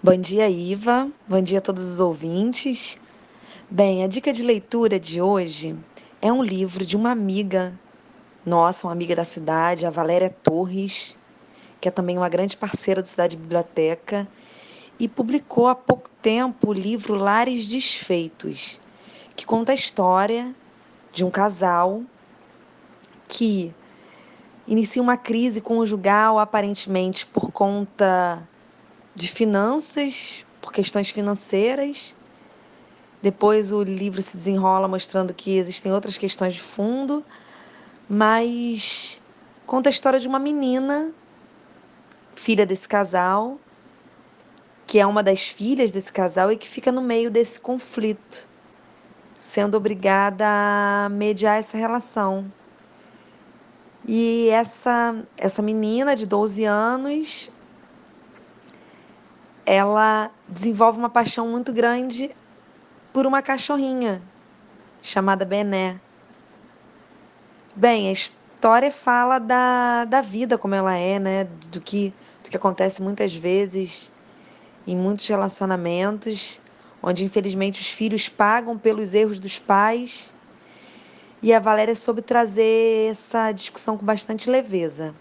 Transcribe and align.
Bom 0.00 0.16
dia, 0.16 0.48
Iva. 0.48 1.08
Bom 1.28 1.40
dia 1.40 1.58
a 1.58 1.60
todos 1.60 1.84
os 1.84 2.00
ouvintes. 2.00 2.98
Bem, 3.70 4.02
a 4.02 4.08
dica 4.08 4.32
de 4.32 4.42
leitura 4.42 4.98
de 4.98 5.20
hoje 5.20 5.76
é 6.20 6.32
um 6.32 6.42
livro 6.42 6.84
de 6.84 6.96
uma 6.96 7.12
amiga 7.12 7.72
nossa, 8.44 8.86
uma 8.86 8.92
amiga 8.92 9.14
da 9.14 9.24
cidade, 9.24 9.86
a 9.86 9.90
Valéria 9.90 10.28
Torres, 10.28 11.16
que 11.80 11.86
é 11.86 11.90
também 11.90 12.18
uma 12.18 12.28
grande 12.28 12.56
parceira 12.56 13.00
do 13.00 13.06
Cidade 13.06 13.36
Biblioteca, 13.36 14.26
e 14.98 15.06
publicou 15.08 15.68
há 15.68 15.74
pouco 15.74 16.10
tempo 16.20 16.70
o 16.70 16.72
livro 16.72 17.14
Lares 17.14 17.68
Desfeitos, 17.68 18.80
que 19.36 19.46
conta 19.46 19.70
a 19.70 19.76
história 19.76 20.52
de 21.12 21.24
um 21.24 21.30
casal 21.30 22.02
que 23.28 23.72
inicia 24.66 25.00
uma 25.00 25.16
crise 25.16 25.60
conjugal 25.60 26.40
aparentemente 26.40 27.24
por 27.24 27.52
conta 27.52 28.48
de 29.14 29.28
finanças, 29.28 30.44
por 30.60 30.72
questões 30.72 31.10
financeiras. 31.10 32.14
Depois 33.20 33.72
o 33.72 33.82
livro 33.82 34.22
se 34.22 34.36
desenrola 34.36 34.88
mostrando 34.88 35.34
que 35.34 35.56
existem 35.56 35.92
outras 35.92 36.16
questões 36.16 36.54
de 36.54 36.62
fundo, 36.62 37.24
mas 38.08 39.20
conta 39.66 39.88
a 39.88 39.90
história 39.90 40.18
de 40.18 40.26
uma 40.26 40.38
menina, 40.38 41.12
filha 42.34 42.66
desse 42.66 42.88
casal, 42.88 43.58
que 44.86 44.98
é 44.98 45.06
uma 45.06 45.22
das 45.22 45.48
filhas 45.48 45.92
desse 45.92 46.12
casal 46.12 46.50
e 46.50 46.56
que 46.56 46.68
fica 46.68 46.90
no 46.90 47.00
meio 47.00 47.30
desse 47.30 47.60
conflito, 47.60 48.48
sendo 49.38 49.76
obrigada 49.76 50.44
a 50.46 51.08
mediar 51.08 51.58
essa 51.58 51.76
relação. 51.76 52.52
E 54.06 54.48
essa, 54.48 55.14
essa 55.36 55.62
menina 55.62 56.16
de 56.16 56.26
12 56.26 56.64
anos 56.64 57.50
ela 59.72 60.30
desenvolve 60.46 60.98
uma 60.98 61.08
paixão 61.08 61.48
muito 61.48 61.72
grande 61.72 62.36
por 63.10 63.24
uma 63.24 63.40
cachorrinha 63.40 64.20
chamada 65.00 65.46
Bené. 65.46 65.98
Bem, 67.74 68.10
a 68.10 68.12
história 68.12 68.92
fala 68.92 69.38
da, 69.38 70.04
da 70.04 70.20
vida 70.20 70.58
como 70.58 70.74
ela 70.74 70.94
é, 70.94 71.18
né? 71.18 71.44
Do 71.70 71.80
que, 71.80 72.12
do 72.44 72.50
que 72.50 72.56
acontece 72.58 73.00
muitas 73.00 73.34
vezes 73.34 74.12
em 74.86 74.94
muitos 74.94 75.26
relacionamentos, 75.26 76.60
onde 77.02 77.24
infelizmente 77.24 77.80
os 77.80 77.88
filhos 77.88 78.28
pagam 78.28 78.76
pelos 78.76 79.14
erros 79.14 79.40
dos 79.40 79.58
pais. 79.58 80.34
E 81.42 81.50
a 81.54 81.58
Valéria 81.58 81.96
soube 81.96 82.20
trazer 82.20 83.10
essa 83.10 83.50
discussão 83.52 83.96
com 83.96 84.04
bastante 84.04 84.50
leveza. 84.50 85.14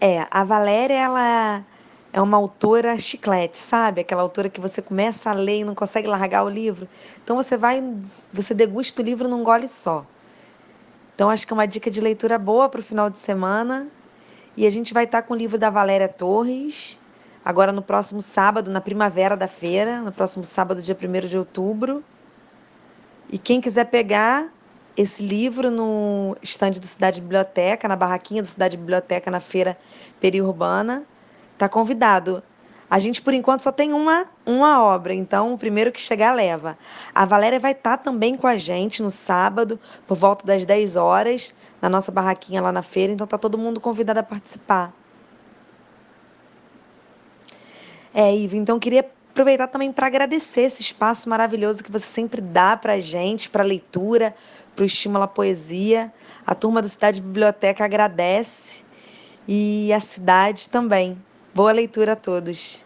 É, 0.00 0.26
a 0.30 0.44
Valéria, 0.44 0.94
ela 0.94 1.64
é 2.12 2.20
uma 2.20 2.36
autora 2.36 2.98
chiclete, 2.98 3.56
sabe? 3.56 4.00
Aquela 4.00 4.22
autora 4.22 4.48
que 4.48 4.60
você 4.60 4.82
começa 4.82 5.30
a 5.30 5.32
ler 5.32 5.60
e 5.60 5.64
não 5.64 5.74
consegue 5.74 6.06
largar 6.06 6.44
o 6.44 6.48
livro. 6.48 6.88
Então 7.22 7.36
você 7.36 7.56
vai, 7.56 7.82
você 8.32 8.54
degusta 8.54 9.02
o 9.02 9.04
livro 9.04 9.28
num 9.28 9.42
gole 9.42 9.68
só. 9.68 10.06
Então 11.14 11.30
acho 11.30 11.46
que 11.46 11.52
é 11.52 11.54
uma 11.56 11.66
dica 11.66 11.90
de 11.90 12.00
leitura 12.00 12.38
boa 12.38 12.68
para 12.68 12.80
o 12.80 12.82
final 12.82 13.08
de 13.08 13.18
semana. 13.18 13.88
E 14.56 14.66
a 14.66 14.70
gente 14.70 14.94
vai 14.94 15.04
estar 15.04 15.22
com 15.22 15.34
o 15.34 15.36
livro 15.36 15.58
da 15.58 15.68
Valéria 15.68 16.08
Torres, 16.08 16.98
agora 17.44 17.72
no 17.72 17.82
próximo 17.82 18.22
sábado, 18.22 18.70
na 18.70 18.80
primavera 18.80 19.36
da 19.36 19.46
feira, 19.46 20.00
no 20.00 20.10
próximo 20.10 20.44
sábado, 20.44 20.80
dia 20.80 20.96
1 20.96 21.26
de 21.26 21.36
outubro. 21.36 22.02
E 23.30 23.38
quem 23.38 23.60
quiser 23.60 23.84
pegar, 23.86 24.50
esse 24.96 25.22
livro 25.22 25.70
no 25.70 26.36
estande 26.42 26.80
do 26.80 26.86
Cidade 26.86 27.20
Biblioteca, 27.20 27.86
na 27.86 27.96
barraquinha 27.96 28.42
do 28.42 28.48
Cidade 28.48 28.76
Biblioteca, 28.76 29.30
na 29.30 29.40
feira 29.40 29.76
periurbana. 30.20 31.04
Está 31.52 31.68
convidado. 31.68 32.42
A 32.88 32.98
gente, 32.98 33.20
por 33.20 33.34
enquanto, 33.34 33.62
só 33.62 33.72
tem 33.72 33.92
uma, 33.92 34.26
uma 34.44 34.82
obra, 34.82 35.12
então 35.12 35.52
o 35.52 35.58
primeiro 35.58 35.90
que 35.90 36.00
chegar 36.00 36.32
leva. 36.32 36.78
A 37.14 37.24
Valéria 37.24 37.58
vai 37.58 37.72
estar 37.72 37.96
tá 37.98 38.04
também 38.04 38.36
com 38.36 38.46
a 38.46 38.56
gente 38.56 39.02
no 39.02 39.10
sábado, 39.10 39.78
por 40.06 40.16
volta 40.16 40.46
das 40.46 40.64
10 40.64 40.94
horas, 40.94 41.52
na 41.82 41.88
nossa 41.88 42.12
barraquinha 42.12 42.62
lá 42.62 42.70
na 42.70 42.82
feira, 42.82 43.12
então 43.12 43.24
está 43.24 43.36
todo 43.36 43.58
mundo 43.58 43.80
convidado 43.80 44.20
a 44.20 44.22
participar. 44.22 44.94
É, 48.14 48.34
Iva, 48.34 48.56
então 48.56 48.78
queria 48.78 49.04
aproveitar 49.36 49.66
também 49.66 49.92
para 49.92 50.06
agradecer 50.06 50.62
esse 50.62 50.80
espaço 50.80 51.28
maravilhoso 51.28 51.84
que 51.84 51.92
você 51.92 52.06
sempre 52.06 52.40
dá 52.40 52.74
para 52.74 52.94
a 52.94 53.00
gente, 53.00 53.50
para 53.50 53.62
a 53.62 53.66
leitura, 53.66 54.34
para 54.74 54.82
o 54.82 54.86
estímulo 54.86 55.24
à 55.24 55.28
poesia. 55.28 56.10
A 56.46 56.54
turma 56.54 56.80
do 56.80 56.88
Cidade 56.88 57.20
Biblioteca 57.20 57.84
agradece 57.84 58.80
e 59.46 59.92
a 59.92 60.00
cidade 60.00 60.70
também. 60.70 61.22
Boa 61.54 61.70
leitura 61.70 62.12
a 62.12 62.16
todos. 62.16 62.85